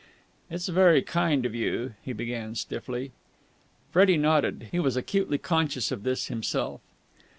"It's 0.49 0.67
very 0.67 1.03
kind 1.03 1.45
of 1.45 1.53
you," 1.53 1.93
he 2.01 2.11
began 2.11 2.55
stiffly. 2.55 3.11
Freddie 3.91 4.17
nodded. 4.17 4.69
He 4.71 4.79
was 4.79 4.97
acutely 4.97 5.37
conscious 5.37 5.91
of 5.91 6.01
this 6.01 6.25
himself. 6.25 6.81